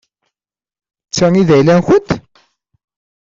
[1.07, 2.09] D ta i d ayla-nkent?